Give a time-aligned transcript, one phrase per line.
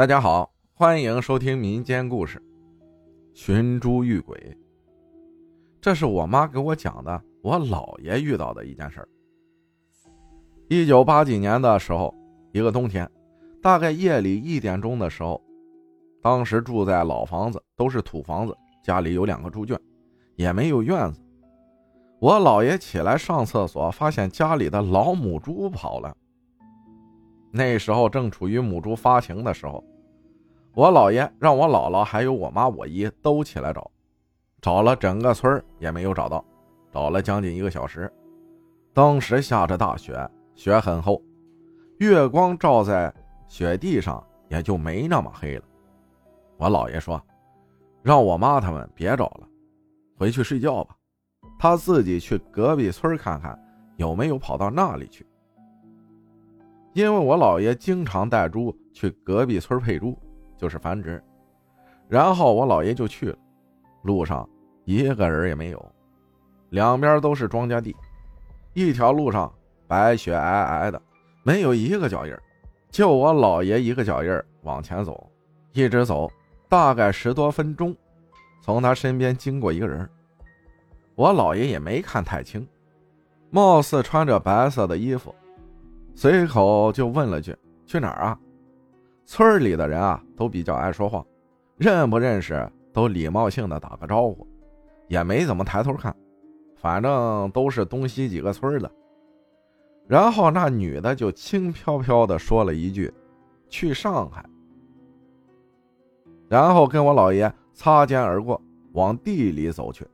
[0.00, 2.38] 大家好，欢迎收听民间故事
[3.34, 4.34] 《寻猪遇鬼》。
[5.78, 9.08] 这是我妈给我讲的，我姥爷遇到的一件事儿。
[10.70, 12.14] 一九八几年的时候，
[12.52, 13.06] 一个冬天，
[13.60, 15.38] 大概夜里一点钟的时候，
[16.22, 19.78] 当时住在老房子，都是土房子，家里有两个猪圈，
[20.34, 21.20] 也没有院子。
[22.20, 26.16] 我姥爷起来上厕所，发现家里的老母猪跑了。
[27.52, 29.84] 那时候正处于母猪发情的时候，
[30.72, 33.90] 我姥爷让我姥姥还有我妈、我姨都起来找，
[34.60, 36.44] 找了整个村也没有找到，
[36.92, 38.10] 找了将近一个小时。
[38.92, 41.20] 当时下着大雪，雪很厚，
[41.98, 43.12] 月光照在
[43.48, 45.64] 雪地上也就没那么黑了。
[46.56, 47.20] 我姥爷说
[48.02, 49.48] ：“让我妈他们别找了，
[50.16, 50.96] 回去睡觉吧，
[51.58, 53.58] 他自己去隔壁村看看
[53.96, 55.26] 有没有跑到那里去。”
[56.94, 60.18] 因为我姥爷经常带猪去隔壁村配猪，
[60.60, 61.22] 就是繁殖，
[62.06, 63.38] 然后我姥爷就去了。
[64.02, 64.46] 路上
[64.84, 65.92] 一个人也没有，
[66.68, 67.96] 两边都是庄稼地，
[68.74, 69.50] 一条路上
[69.88, 71.00] 白雪皑皑的，
[71.42, 72.36] 没有一个脚印
[72.90, 75.26] 就我姥爷一个脚印往前走，
[75.72, 76.30] 一直走，
[76.68, 77.96] 大概十多分钟，
[78.60, 80.06] 从他身边经过一个人，
[81.14, 82.68] 我姥爷也没看太清，
[83.48, 85.34] 貌似穿着白色的衣服。
[86.14, 88.38] 随口就问了句：“去哪儿啊？”
[89.32, 91.24] 村里的人啊都比较爱说话，
[91.76, 94.44] 认不认识都礼貌性的打个招呼，
[95.06, 96.12] 也没怎么抬头看，
[96.74, 98.90] 反正都是东西几个村的。
[100.08, 103.08] 然后那女的就轻飘飘的说了一句
[103.70, 104.44] ：“去上海。”
[106.50, 108.60] 然后跟我姥爷擦肩而过，
[108.94, 110.04] 往地里走去。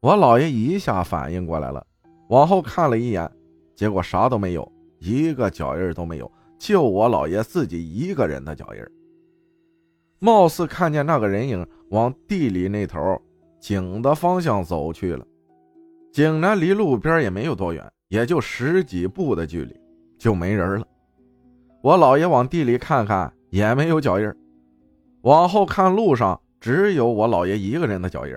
[0.00, 1.86] 我姥爷一下反应过来了，
[2.30, 3.30] 往后看了一眼。
[3.76, 8.80] 结果啥都没有，一个脚印都没有，就我姥爷自己一个人的脚印。
[10.18, 13.20] 貌似看见那个人影往地里那头
[13.60, 15.24] 井的方向走去了。
[16.12, 19.78] 井呢离路边也没有多远，也就十几步的距离，
[20.18, 20.86] 就没人了。
[21.82, 24.32] 我姥爷往地里看看，也没有脚印。
[25.22, 28.34] 往后看，路上只有我姥爷一个人的脚印。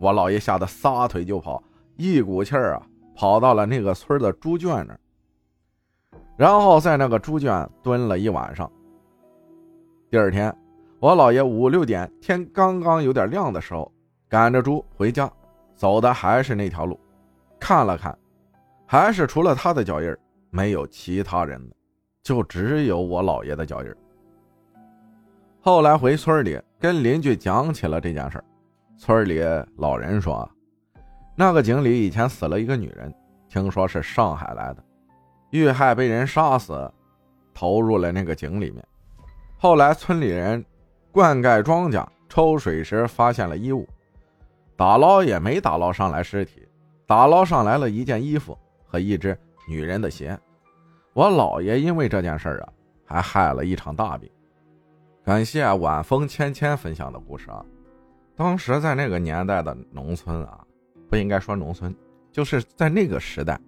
[0.00, 1.62] 我姥爷吓得撒腿就跑，
[1.96, 2.86] 一股气儿啊！
[3.14, 4.98] 跑到了那个村的猪圈那儿，
[6.36, 8.70] 然后在那个猪圈蹲了一晚上。
[10.10, 10.54] 第二天，
[10.98, 13.90] 我姥爷五六点天刚刚有点亮的时候，
[14.28, 15.30] 赶着猪回家，
[15.76, 16.98] 走的还是那条路，
[17.58, 18.16] 看了看，
[18.86, 20.16] 还是除了他的脚印
[20.50, 21.74] 没有其他人的，
[22.22, 23.94] 就只有我姥爷的脚印
[25.60, 28.42] 后来回村里跟邻居讲起了这件事
[28.98, 29.40] 村里
[29.76, 30.48] 老人说。
[31.36, 33.12] 那个井里以前死了一个女人，
[33.48, 34.84] 听说是上海来的，
[35.54, 36.90] 遇害被人杀死，
[37.54, 38.84] 投入了那个井里面。
[39.56, 40.64] 后来村里人
[41.12, 43.88] 灌溉庄稼抽水时发现了衣物，
[44.74, 46.66] 打捞也没打捞上来尸体，
[47.06, 49.38] 打捞上来了一件衣服和一只
[49.68, 50.36] 女人的鞋。
[51.12, 52.68] 我姥爷因为这件事啊，
[53.04, 54.28] 还害了一场大病。
[55.24, 57.64] 感谢晚风芊芊分享的故事啊，
[58.34, 60.58] 当时在那个年代的农村啊。
[61.08, 61.94] 不应该说农村，
[62.32, 63.60] 就是在那个时代，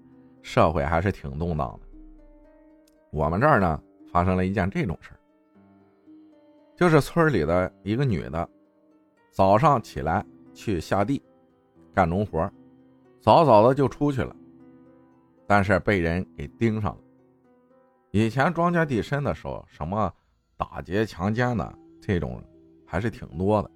[0.47, 1.89] 社会还是挺动荡的。
[3.11, 5.19] 我们这儿呢，发生了一件这种事儿，
[6.77, 8.49] 就是村里的一个女的，
[9.33, 10.25] 早上起来
[10.55, 11.21] 去下地
[11.93, 12.49] 干农活，
[13.21, 14.35] 早早的就出去了，
[15.49, 17.01] 但是被人给盯上了。
[18.13, 20.15] 以前庄稼地深的时候，什么
[20.57, 22.41] 打劫、强奸的这种
[22.87, 23.71] 还是挺多的。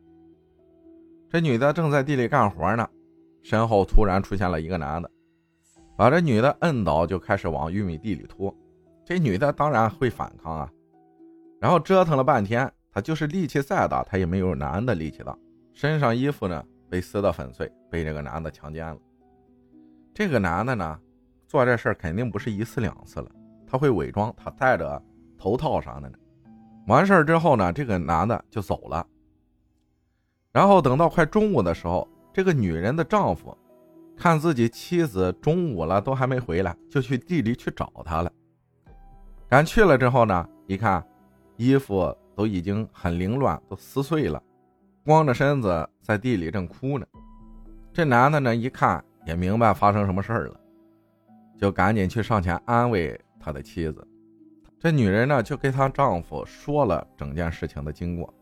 [1.29, 2.89] 这女的正在地里干活呢。
[3.43, 5.11] 身后突然出现了一个男的，
[6.01, 8.57] 把这女的摁倒，就开始往玉米地里拖。
[9.05, 10.73] 这女的当然会反抗啊，
[11.61, 15.37] 然后折腾了半天，她就是力气再大，她也没有男的力气大。
[15.75, 18.97] 身上衣服呢被撕得粉碎，被这个男的强奸了。
[20.15, 20.99] 这个男的呢，
[21.47, 23.31] 做这事肯定不是一次两次了，
[23.67, 25.03] 他会伪装，他戴着
[25.37, 26.17] 头套啥的呢。
[26.87, 29.07] 完事儿之后呢，这个男的就走了。
[30.51, 32.09] 然后等到快中午的时候。
[32.33, 33.55] 这个女人的丈夫，
[34.21, 38.31] 看自己妻子中午了都还没回来，就去地里去找她了。
[39.49, 41.03] 赶去了之后呢，一看，
[41.57, 44.43] 衣服都已经很凌乱，都撕碎了，
[45.07, 47.07] 光着身子在地里正哭呢。
[47.95, 50.61] 这男的呢，一看也明白发生什么事儿了，
[51.57, 54.07] 就赶紧去上前安慰他的妻子。
[54.79, 58.35] 这女人呢，就给她丈夫说了整件事情的经过，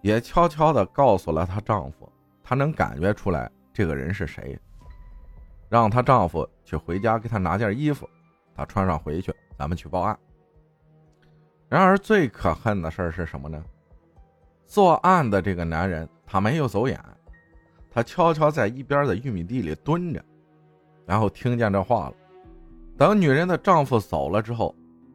[0.00, 2.10] 也悄悄地告诉了她丈夫。
[2.42, 4.58] 她能感觉出来这个人是谁，
[5.68, 8.08] 让她丈夫去回家给她拿件衣服，
[8.54, 10.18] 她穿上回去，咱们去报案。
[11.68, 13.62] 然而最可恨的事是什么呢？
[14.66, 17.00] 作案的这个男人他没有走眼，
[17.90, 20.24] 他悄悄在一边的玉米地里蹲着，
[21.04, 22.14] 然后听见这话了。
[22.96, 24.74] 等女人的丈夫走了之后，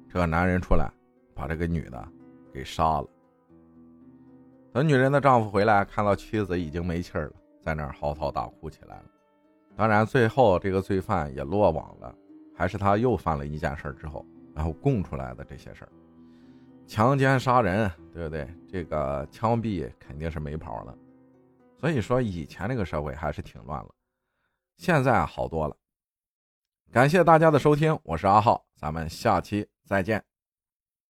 [0.10, 0.90] 这个男人出来
[1.34, 2.08] 把这个女的
[2.54, 3.08] 给杀了。
[4.74, 9.04] 等女人的丈夫回来，看到妻子已经没气儿了，在那儿嚎啕大哭起来了。
[9.82, 12.16] 当然，最后这个罪犯也落网了，
[12.56, 14.24] 还是他又犯了一件事之后，
[14.54, 15.92] 然后供出来的这些事儿。
[16.86, 18.48] 强奸杀人，对不对？
[18.70, 20.96] 这个枪毙肯定是没跑了。
[21.80, 23.90] 所以说，以前那个社会还是挺乱了，
[24.78, 25.76] 现在好多了。
[26.92, 30.31] 感谢大家的收听，我是阿浩，咱们下期再见。